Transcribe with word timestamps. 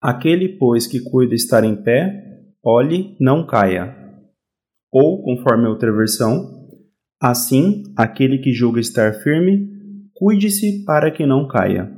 Aquele, 0.00 0.48
pois, 0.58 0.86
que 0.86 1.00
cuida 1.00 1.34
estar 1.34 1.64
em 1.64 1.82
pé, 1.82 2.42
olhe, 2.62 3.16
não 3.20 3.46
caia. 3.46 3.96
Ou, 4.92 5.22
conforme 5.22 5.66
outra 5.66 5.92
versão, 5.94 6.68
assim, 7.20 7.82
aquele 7.96 8.38
que 8.38 8.52
julga 8.52 8.80
estar 8.80 9.14
firme, 9.22 9.68
cuide-se 10.14 10.84
para 10.84 11.10
que 11.10 11.26
não 11.26 11.48
caia. 11.48 11.92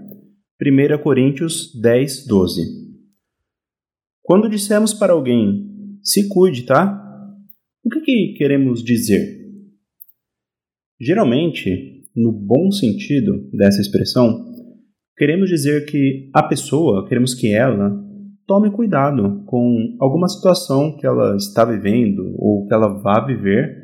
1 0.60 1.02
Coríntios 1.02 1.72
10, 1.80 2.26
12. 2.26 2.62
Quando 4.22 4.48
dissemos 4.48 4.92
para 4.92 5.12
alguém, 5.12 5.98
se 6.02 6.28
cuide, 6.28 6.64
tá? 6.64 7.04
O 7.84 7.88
que, 7.88 8.00
que 8.00 8.34
queremos 8.36 8.82
dizer? 8.82 9.38
Geralmente, 11.00 12.04
no 12.14 12.32
bom 12.32 12.70
sentido 12.70 13.48
dessa 13.52 13.80
expressão, 13.80 14.57
queremos 15.18 15.50
dizer 15.50 15.84
que 15.84 16.30
a 16.32 16.42
pessoa, 16.42 17.06
queremos 17.08 17.34
que 17.34 17.52
ela 17.52 17.90
tome 18.46 18.70
cuidado 18.70 19.44
com 19.44 19.96
alguma 20.00 20.28
situação 20.28 20.96
que 20.96 21.06
ela 21.06 21.36
está 21.36 21.64
vivendo 21.64 22.34
ou 22.38 22.66
que 22.66 22.72
ela 22.72 22.88
vá 23.02 23.24
viver, 23.26 23.76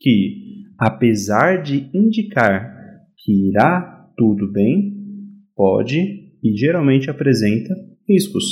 que 0.00 0.64
apesar 0.78 1.62
de 1.62 1.88
indicar 1.94 2.76
que 3.16 3.48
irá 3.48 4.10
tudo 4.16 4.50
bem, 4.50 4.96
pode 5.54 5.98
e 6.42 6.56
geralmente 6.56 7.10
apresenta 7.10 7.74
riscos. 8.08 8.44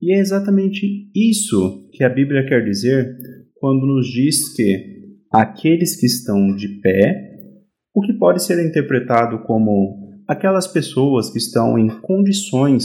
E 0.00 0.14
é 0.14 0.20
exatamente 0.20 1.10
isso 1.14 1.90
que 1.92 2.04
a 2.04 2.08
Bíblia 2.08 2.46
quer 2.46 2.64
dizer 2.64 3.16
quando 3.56 3.86
nos 3.86 4.06
diz 4.06 4.54
que 4.54 4.96
aqueles 5.32 5.98
que 5.98 6.06
estão 6.06 6.54
de 6.54 6.80
pé, 6.80 7.32
o 7.94 8.00
que 8.00 8.12
pode 8.12 8.44
ser 8.44 8.64
interpretado 8.64 9.42
como 9.44 10.05
aquelas 10.28 10.66
pessoas 10.66 11.30
que 11.30 11.38
estão 11.38 11.78
em 11.78 11.88
condições 12.00 12.84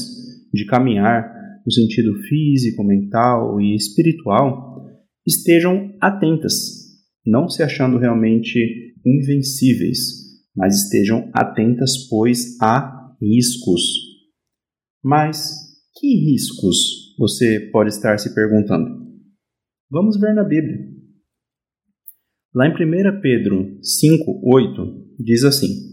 de 0.54 0.66
caminhar 0.66 1.32
no 1.66 1.72
sentido 1.72 2.14
físico, 2.24 2.84
mental 2.84 3.60
e 3.62 3.76
espiritual, 3.76 4.86
estejam 5.26 5.96
atentas, 6.02 6.54
não 7.26 7.48
se 7.48 7.62
achando 7.62 7.98
realmente 7.98 8.96
invencíveis, 9.06 9.98
mas 10.56 10.84
estejam 10.84 11.30
atentas, 11.34 12.08
pois 12.10 12.60
há 12.62 13.16
riscos. 13.22 13.82
Mas 15.04 15.56
que 16.00 16.08
riscos 16.32 17.16
você 17.18 17.70
pode 17.72 17.90
estar 17.90 18.18
se 18.18 18.34
perguntando? 18.34 19.02
Vamos 19.90 20.20
ver 20.20 20.34
na 20.34 20.44
Bíblia. 20.44 20.78
Lá 22.54 22.68
em 22.68 22.72
1 22.72 23.22
Pedro 23.22 23.78
5, 23.82 24.42
8, 24.44 25.16
diz 25.20 25.44
assim: 25.44 25.91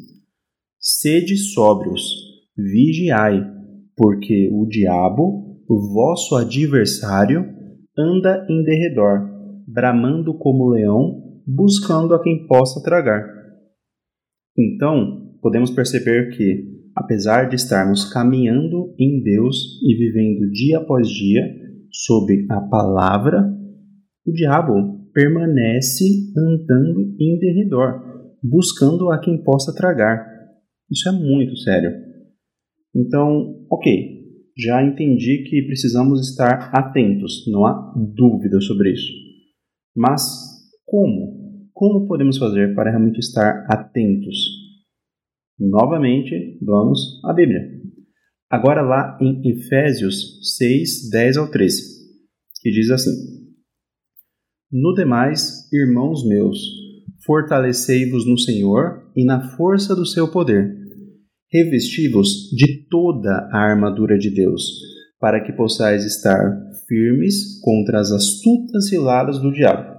Sede 0.80 1.36
sóbrios, 1.36 2.02
vigiai, 2.56 3.44
porque 3.96 4.48
o 4.52 4.64
diabo, 4.64 5.60
o 5.68 5.92
vosso 5.92 6.36
adversário, 6.36 7.44
anda 7.98 8.46
em 8.48 8.62
derredor, 8.62 9.28
bramando 9.66 10.38
como 10.38 10.68
leão, 10.68 11.42
buscando 11.44 12.14
a 12.14 12.22
quem 12.22 12.46
possa 12.46 12.80
tragar. 12.80 13.24
Então, 14.56 15.36
podemos 15.42 15.72
perceber 15.72 16.30
que, 16.36 16.64
apesar 16.94 17.48
de 17.48 17.56
estarmos 17.56 18.04
caminhando 18.12 18.94
em 19.00 19.20
Deus 19.20 19.82
e 19.82 19.96
vivendo 19.96 20.48
dia 20.52 20.78
após 20.78 21.08
dia 21.08 21.42
sob 21.90 22.46
a 22.50 22.60
palavra, 22.60 23.52
o 24.24 24.32
diabo 24.32 25.10
permanece 25.12 26.04
andando 26.36 27.16
em 27.18 27.36
derredor, 27.40 28.00
buscando 28.40 29.10
a 29.10 29.18
quem 29.18 29.42
possa 29.42 29.74
tragar. 29.74 30.37
Isso 30.90 31.08
é 31.08 31.12
muito 31.12 31.56
sério. 31.58 31.90
Então, 32.94 33.66
ok, 33.70 34.18
já 34.56 34.82
entendi 34.82 35.44
que 35.48 35.62
precisamos 35.62 36.28
estar 36.30 36.70
atentos, 36.74 37.46
não 37.46 37.64
há 37.66 37.94
dúvida 38.14 38.60
sobre 38.60 38.92
isso. 38.92 39.12
Mas 39.94 40.22
como? 40.84 41.68
Como 41.72 42.06
podemos 42.08 42.38
fazer 42.38 42.74
para 42.74 42.90
realmente 42.90 43.18
estar 43.18 43.66
atentos? 43.68 44.36
Novamente, 45.58 46.58
vamos 46.62 47.20
à 47.24 47.32
Bíblia. 47.32 47.60
Agora 48.50 48.80
lá 48.80 49.18
em 49.20 49.40
Efésios 49.48 50.56
6, 50.56 51.10
10 51.10 51.36
ao 51.36 51.50
13, 51.50 51.82
que 52.62 52.70
diz 52.70 52.90
assim: 52.90 53.38
no 54.70 54.92
demais, 54.92 55.66
irmãos 55.72 56.28
meus, 56.28 56.58
fortalecei-vos 57.24 58.26
no 58.26 58.38
Senhor 58.38 59.10
e 59.16 59.24
na 59.24 59.56
força 59.56 59.96
do 59.96 60.04
seu 60.04 60.30
poder. 60.30 60.77
Revesti-vos 61.52 62.50
de 62.50 62.86
toda 62.88 63.48
a 63.52 63.58
armadura 63.58 64.18
de 64.18 64.30
Deus, 64.30 64.62
para 65.18 65.42
que 65.42 65.52
possais 65.52 66.04
estar 66.04 66.38
firmes 66.86 67.60
contra 67.60 68.00
as 68.00 68.10
astutas 68.12 68.88
ciladas 68.88 69.38
do 69.38 69.52
diabo. 69.52 69.96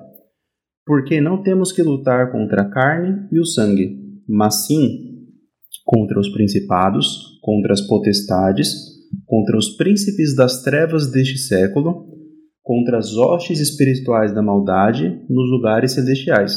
Porque 0.86 1.20
não 1.20 1.42
temos 1.42 1.72
que 1.72 1.84
lutar 1.84 2.32
contra 2.32 2.64
a 2.64 2.70
carne 2.70 3.28
e 3.32 3.40
o 3.40 3.46
sangue, 3.46 3.98
mas 4.28 4.66
sim 4.66 5.10
contra 5.86 6.20
os 6.20 6.30
principados, 6.30 7.40
contra 7.42 7.74
as 7.74 7.82
potestades, 7.82 8.74
contra 9.26 9.58
os 9.58 9.76
príncipes 9.76 10.36
das 10.36 10.62
trevas 10.62 11.12
deste 11.12 11.38
século 11.38 12.10
contra 12.70 13.00
as 13.00 13.18
hostes 13.18 13.60
espirituais 13.60 14.32
da 14.32 14.44
maldade 14.44 15.26
nos 15.28 15.50
lugares 15.50 15.94
celestiais. 15.94 16.56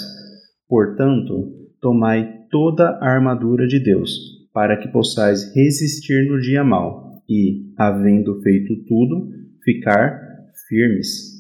Portanto, 0.69 1.33
tomai 1.81 2.29
toda 2.51 2.91
a 3.01 3.09
armadura 3.09 3.67
de 3.67 3.83
Deus, 3.83 4.11
para 4.53 4.77
que 4.77 4.89
possais 4.89 5.55
resistir 5.55 6.29
no 6.29 6.41
dia 6.41 6.63
mau 6.63 7.23
e, 7.29 7.73
havendo 7.79 8.41
feito 8.43 8.77
tudo, 8.87 9.31
ficar 9.65 10.21
firmes. 10.69 11.33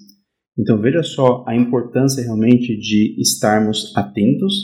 Então 0.58 0.80
veja 0.80 1.02
só 1.02 1.44
a 1.46 1.56
importância 1.56 2.22
realmente 2.22 2.76
de 2.76 3.20
estarmos 3.20 3.92
atentos, 3.96 4.54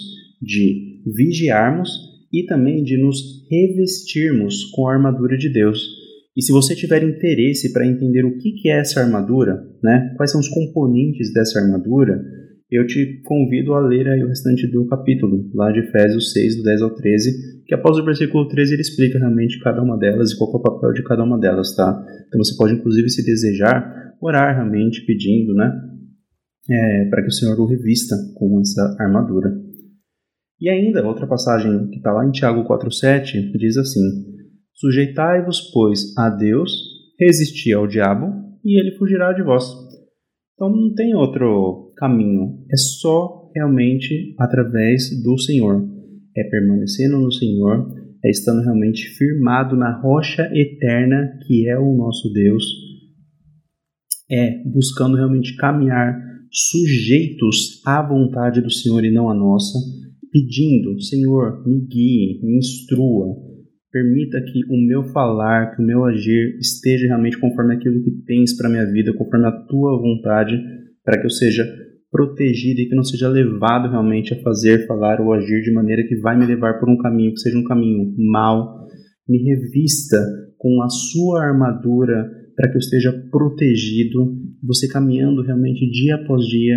de 0.41 1.03
vigiarmos 1.17 1.91
e 2.33 2.45
também 2.45 2.83
de 2.83 2.97
nos 2.97 3.47
revestirmos 3.51 4.65
com 4.75 4.87
a 4.87 4.95
armadura 4.95 5.37
de 5.37 5.51
Deus 5.51 5.99
e 6.39 6.43
se 6.43 6.53
você 6.53 6.73
tiver 6.77 7.03
interesse 7.03 7.73
para 7.73 7.85
entender 7.85 8.25
o 8.25 8.39
que 8.39 8.71
é 8.71 8.79
essa 8.79 9.01
armadura, 9.01 9.61
né, 9.83 10.15
quais 10.17 10.31
são 10.31 10.41
os 10.41 10.49
componentes 10.49 11.33
dessa 11.33 11.59
armadura, 11.59 12.25
eu 12.71 12.87
te 12.87 13.23
convido 13.25 13.73
a 13.73 13.81
ler 13.81 14.07
aí 14.09 14.23
o 14.23 14.29
restante 14.29 14.71
do 14.71 14.87
capítulo, 14.87 15.51
lá 15.55 15.73
de 15.73 15.81
Efésios 15.81 16.33
6, 16.33 16.57
do 16.59 16.63
10 16.65 16.83
ao 16.83 16.95
13, 16.95 17.65
que 17.65 17.75
após 17.75 17.97
o 17.97 18.05
versículo 18.05 18.47
13 18.47 18.75
ele 18.75 18.83
explica 18.83 19.19
realmente 19.19 19.59
cada 19.61 19.83
uma 19.83 19.99
delas 19.99 20.33
e 20.33 20.39
qual 20.39 20.53
é 20.53 20.57
o 20.57 20.61
papel 20.61 20.93
de 20.93 21.03
cada 21.03 21.25
uma 21.25 21.39
delas, 21.39 21.75
tá? 21.75 22.05
Então 22.27 22.39
você 22.39 22.55
pode, 22.57 22.75
inclusive, 22.75 23.09
se 23.09 23.25
desejar, 23.25 24.15
orar 24.21 24.55
realmente 24.55 25.05
pedindo, 25.07 25.55
né, 25.55 25.73
é, 26.71 27.05
para 27.07 27.23
que 27.23 27.29
o 27.29 27.33
Senhor 27.33 27.59
o 27.59 27.67
revista 27.67 28.15
com 28.35 28.61
essa 28.61 28.97
armadura. 29.01 29.51
E 30.61 30.69
ainda, 30.69 31.07
outra 31.07 31.27
passagem 31.27 31.89
que 31.89 31.97
está 31.97 32.13
lá 32.13 32.27
em 32.27 32.33
Tiago 32.33 32.69
4,7 32.69 33.51
diz 33.57 33.79
assim: 33.79 34.01
Sujeitai-vos, 34.75 35.71
pois, 35.73 36.17
a 36.19 36.29
Deus, 36.29 36.73
resisti 37.19 37.73
ao 37.73 37.87
diabo, 37.87 38.27
e 38.65 38.79
ele 38.79 38.97
fugirá 38.97 39.33
de 39.33 39.43
vós. 39.43 39.65
Então 40.55 40.69
não 40.69 40.93
tem 40.95 41.15
outro 41.15 41.88
caminho, 41.99 42.65
é 42.71 42.77
só 42.77 43.51
realmente 43.55 44.35
através 44.39 45.23
do 45.23 45.39
Senhor. 45.39 45.87
É 46.37 46.45
permanecendo 46.45 47.19
no 47.19 47.33
Senhor, 47.33 47.95
é 48.25 48.31
estando 48.31 48.63
realmente 48.63 49.09
firmado 49.17 49.77
na 49.77 50.01
rocha 50.01 50.49
eterna 50.55 51.39
que 51.47 51.69
é 51.69 51.79
o 51.79 51.97
nosso 51.97 52.33
Deus, 52.33 52.65
é 54.31 54.63
buscando 54.65 55.17
realmente 55.17 55.57
caminhar 55.57 56.17
sujeitos 56.51 57.83
à 57.85 58.03
vontade 58.03 58.61
do 58.61 58.71
Senhor 58.71 59.05
e 59.05 59.11
não 59.11 59.29
à 59.29 59.35
nossa, 59.35 59.79
pedindo, 60.31 61.01
Senhor, 61.01 61.67
me 61.67 61.81
guie, 61.87 62.41
me 62.43 62.59
instrua, 62.59 63.49
Permita 63.91 64.39
que 64.43 64.61
o 64.71 64.87
meu 64.87 65.03
falar, 65.05 65.75
que 65.75 65.83
o 65.83 65.87
meu 65.87 66.05
agir 66.05 66.59
esteja 66.61 67.07
realmente 67.07 67.39
conforme 67.39 67.75
aquilo 67.75 68.03
que 68.03 68.11
tens 68.27 68.55
para 68.55 68.69
minha 68.69 68.85
vida, 68.85 69.15
conforme 69.15 69.47
a 69.47 69.51
tua 69.51 69.99
vontade, 69.99 70.61
para 71.03 71.19
que 71.19 71.25
eu 71.25 71.31
seja 71.31 71.65
protegido 72.11 72.81
e 72.81 72.89
que 72.89 72.95
não 72.95 73.05
seja 73.05 73.29
levado 73.29 73.91
realmente 73.91 74.33
a 74.33 74.43
fazer, 74.43 74.87
falar 74.87 75.21
ou 75.21 75.33
agir 75.33 75.63
de 75.63 75.73
maneira 75.73 76.07
que 76.07 76.17
vai 76.17 76.39
me 76.39 76.47
levar 76.47 76.79
por 76.79 76.89
um 76.89 76.97
caminho 76.97 77.33
que 77.33 77.41
seja 77.41 77.59
um 77.59 77.65
caminho 77.65 78.15
mau. 78.31 78.87
Me 79.29 79.39
revista 79.39 80.17
com 80.57 80.83
a 80.83 80.89
sua 80.89 81.45
armadura 81.45 82.31
para 82.57 82.71
que 82.71 82.77
eu 82.77 82.81
esteja 82.81 83.13
protegido, 83.31 84.37
você 84.63 84.89
caminhando 84.89 85.43
realmente 85.43 85.89
dia 85.91 86.17
após 86.17 86.45
dia, 86.47 86.77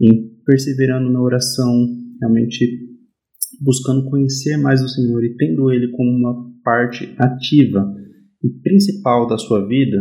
em 0.00 0.30
perseverando 0.44 1.10
na 1.10 1.22
oração, 1.22 1.86
realmente 2.20 2.66
buscando 3.62 4.08
conhecer 4.10 4.56
mais 4.56 4.82
o 4.82 4.88
Senhor 4.88 5.22
e 5.24 5.36
tendo 5.36 5.70
Ele 5.70 5.88
como 5.92 6.10
uma 6.10 6.50
parte 6.64 7.14
ativa 7.18 7.94
e 8.42 8.48
principal 8.62 9.26
da 9.28 9.36
sua 9.36 9.66
vida 9.66 9.98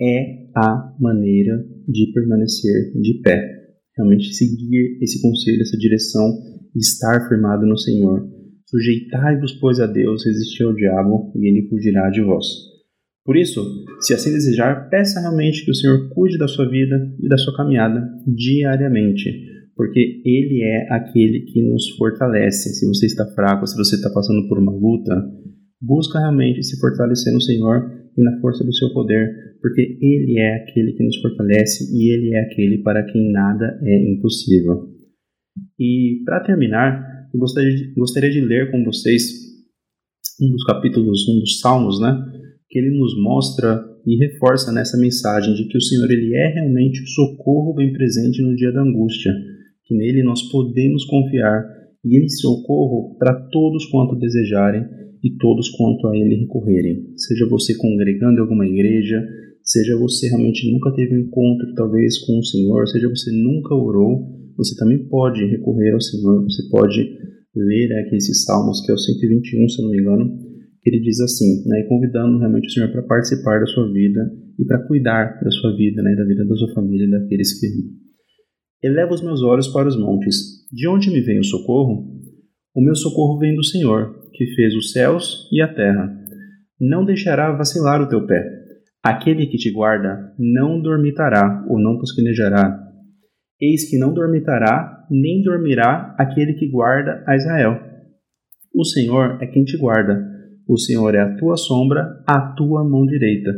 é 0.00 0.48
a 0.54 0.94
maneira 1.00 1.56
de 1.88 2.12
permanecer 2.12 2.92
de 3.00 3.20
pé. 3.22 3.61
Realmente 3.96 4.32
seguir 4.34 4.98
esse 5.02 5.20
conselho, 5.20 5.62
essa 5.62 5.76
direção 5.76 6.26
e 6.74 6.78
estar 6.78 7.28
firmado 7.28 7.66
no 7.66 7.76
Senhor. 7.76 8.26
Sujeitai-vos, 8.66 9.52
pois, 9.60 9.80
a 9.80 9.86
Deus, 9.86 10.24
resistir 10.24 10.64
ao 10.64 10.74
diabo 10.74 11.32
e 11.36 11.46
ele 11.46 11.68
fugirá 11.68 12.08
de 12.08 12.22
vós. 12.22 12.46
Por 13.24 13.36
isso, 13.36 13.62
se 14.00 14.14
assim 14.14 14.32
desejar, 14.32 14.88
peça 14.88 15.20
realmente 15.20 15.64
que 15.64 15.70
o 15.70 15.74
Senhor 15.74 16.08
cuide 16.08 16.38
da 16.38 16.48
sua 16.48 16.68
vida 16.68 16.96
e 17.20 17.28
da 17.28 17.36
sua 17.38 17.56
caminhada 17.56 18.02
diariamente, 18.26 19.30
porque 19.76 20.22
Ele 20.24 20.62
é 20.62 20.92
aquele 20.92 21.42
que 21.42 21.62
nos 21.62 21.90
fortalece. 21.90 22.70
Se 22.70 22.86
você 22.86 23.06
está 23.06 23.24
fraco, 23.26 23.66
se 23.66 23.76
você 23.76 23.94
está 23.94 24.10
passando 24.10 24.48
por 24.48 24.58
uma 24.58 24.72
luta, 24.72 25.14
busca 25.80 26.18
realmente 26.18 26.64
se 26.64 26.80
fortalecer 26.80 27.32
no 27.32 27.40
Senhor 27.40 28.01
e 28.16 28.22
na 28.22 28.40
força 28.40 28.64
do 28.64 28.74
seu 28.74 28.92
poder, 28.92 29.56
porque 29.60 29.98
Ele 30.00 30.38
é 30.38 30.56
aquele 30.56 30.92
que 30.92 31.04
nos 31.04 31.16
fortalece 31.16 31.84
e 31.94 32.12
Ele 32.12 32.34
é 32.34 32.40
aquele 32.40 32.78
para 32.82 33.04
quem 33.04 33.30
nada 33.32 33.78
é 33.82 34.10
impossível. 34.10 34.90
E 35.78 36.22
para 36.24 36.40
terminar, 36.40 37.28
eu 37.32 37.40
gostaria 37.40 37.74
de, 37.74 37.94
gostaria 37.94 38.30
de 38.30 38.40
ler 38.40 38.70
com 38.70 38.84
vocês 38.84 39.22
um 40.40 40.50
dos 40.50 40.64
capítulos, 40.64 41.28
um 41.28 41.40
dos 41.40 41.60
Salmos, 41.60 42.00
né? 42.00 42.12
Que 42.68 42.78
ele 42.78 42.96
nos 42.98 43.20
mostra 43.22 43.82
e 44.06 44.16
reforça 44.16 44.72
nessa 44.72 44.98
mensagem 44.98 45.54
de 45.54 45.68
que 45.68 45.76
o 45.76 45.80
Senhor 45.80 46.10
ele 46.10 46.34
é 46.34 46.48
realmente 46.48 47.02
o 47.02 47.06
socorro 47.06 47.74
bem 47.74 47.92
presente 47.92 48.42
no 48.42 48.56
dia 48.56 48.72
da 48.72 48.82
angústia, 48.82 49.32
que 49.84 49.94
nele 49.94 50.22
nós 50.22 50.42
podemos 50.50 51.04
confiar 51.04 51.64
e 52.04 52.16
ele 52.16 52.28
socorro 52.28 53.16
para 53.18 53.48
todos 53.50 53.86
quanto 53.86 54.18
desejarem 54.18 54.84
e 55.22 55.36
todos 55.36 55.70
quanto 55.70 56.08
a 56.08 56.16
ele 56.16 56.40
recorrerem. 56.40 57.12
Seja 57.16 57.46
você 57.48 57.76
congregando 57.76 58.38
em 58.38 58.40
alguma 58.40 58.66
igreja, 58.66 59.22
seja 59.62 59.96
você 59.96 60.28
realmente 60.28 60.70
nunca 60.72 60.92
teve 60.94 61.14
um 61.14 61.20
encontro 61.20 61.74
talvez 61.74 62.18
com 62.18 62.38
o 62.38 62.44
Senhor, 62.44 62.86
seja 62.88 63.08
você 63.08 63.30
nunca 63.30 63.74
orou, 63.74 64.28
você 64.56 64.74
também 64.76 65.06
pode 65.08 65.44
recorrer 65.46 65.92
ao 65.92 66.00
Senhor, 66.00 66.42
você 66.42 66.68
pode 66.68 67.00
ler 67.54 67.92
aqui 68.00 68.16
esses 68.16 68.44
salmos, 68.44 68.84
que 68.84 68.90
é 68.90 68.94
o 68.94 68.98
121, 68.98 69.68
se 69.68 69.80
eu 69.80 69.84
não 69.84 69.92
me 69.92 70.00
engano, 70.00 70.38
que 70.82 70.90
ele 70.90 71.00
diz 71.00 71.20
assim, 71.20 71.62
né, 71.66 71.84
convidando 71.88 72.38
realmente 72.38 72.66
o 72.66 72.70
Senhor 72.70 72.90
para 72.90 73.02
participar 73.02 73.60
da 73.60 73.66
sua 73.66 73.90
vida 73.92 74.20
e 74.58 74.64
para 74.64 74.84
cuidar 74.86 75.40
da 75.42 75.50
sua 75.50 75.76
vida, 75.76 76.02
né, 76.02 76.14
da 76.16 76.24
vida 76.24 76.44
da 76.44 76.56
sua 76.56 76.74
família, 76.74 77.08
daqueles 77.08 77.58
que 77.58 77.66
amam. 77.66 78.02
Eleva 78.82 79.14
os 79.14 79.22
meus 79.22 79.42
olhos 79.42 79.68
para 79.68 79.88
os 79.88 79.96
montes. 79.96 80.66
De 80.72 80.88
onde 80.88 81.08
me 81.10 81.20
vem 81.20 81.38
o 81.38 81.44
socorro? 81.44 82.20
O 82.74 82.82
meu 82.82 82.96
socorro 82.96 83.38
vem 83.38 83.54
do 83.54 83.62
Senhor, 83.62 84.21
que 84.34 84.46
fez 84.54 84.74
os 84.74 84.92
céus 84.92 85.48
e 85.52 85.60
a 85.60 85.72
terra. 85.72 86.12
Não 86.80 87.04
deixará 87.04 87.52
vacilar 87.52 88.00
o 88.00 88.08
teu 88.08 88.26
pé. 88.26 88.44
Aquele 89.02 89.46
que 89.46 89.56
te 89.56 89.72
guarda 89.72 90.32
não 90.38 90.80
dormitará 90.80 91.64
ou 91.68 91.78
não 91.78 91.98
tosquenejará. 91.98 92.78
Eis 93.60 93.88
que 93.88 93.98
não 93.98 94.12
dormitará, 94.12 95.06
nem 95.10 95.42
dormirá 95.42 96.14
aquele 96.18 96.54
que 96.54 96.68
guarda 96.68 97.22
a 97.26 97.36
Israel. 97.36 97.80
O 98.74 98.84
Senhor 98.84 99.38
é 99.40 99.46
quem 99.46 99.64
te 99.64 99.76
guarda. 99.76 100.20
O 100.68 100.78
Senhor 100.78 101.14
é 101.14 101.20
a 101.20 101.36
tua 101.36 101.56
sombra, 101.56 102.22
a 102.26 102.40
tua 102.54 102.82
mão 102.82 103.04
direita. 103.06 103.50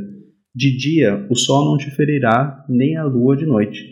De 0.54 0.76
dia 0.76 1.26
o 1.30 1.34
sol 1.34 1.64
não 1.64 1.76
te 1.76 1.90
ferirá, 1.90 2.64
nem 2.68 2.96
a 2.96 3.04
lua 3.04 3.36
de 3.36 3.46
noite. 3.46 3.82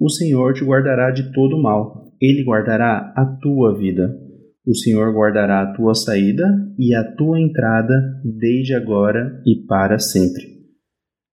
O 0.00 0.08
Senhor 0.08 0.54
te 0.54 0.64
guardará 0.64 1.10
de 1.10 1.32
todo 1.32 1.60
mal. 1.60 2.12
Ele 2.20 2.44
guardará 2.44 3.12
a 3.16 3.24
tua 3.40 3.76
vida. 3.78 4.27
O 4.68 4.74
Senhor 4.74 5.14
guardará 5.14 5.62
a 5.62 5.72
tua 5.72 5.94
saída 5.94 6.44
e 6.78 6.94
a 6.94 7.02
tua 7.02 7.40
entrada 7.40 8.20
desde 8.22 8.74
agora 8.74 9.42
e 9.46 9.64
para 9.66 9.98
sempre. 9.98 10.58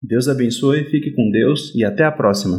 Deus 0.03 0.29
abençoe, 0.29 0.85
fique 0.85 1.11
com 1.11 1.31
Deus 1.31 1.75
e 1.75 1.85
até 1.85 2.05
a 2.05 2.11
próxima. 2.11 2.59